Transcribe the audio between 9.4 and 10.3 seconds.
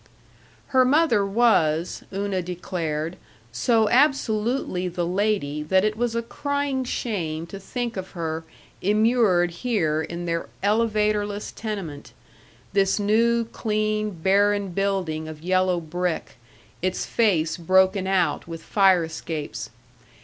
here in